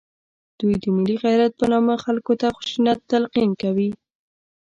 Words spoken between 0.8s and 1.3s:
د ملي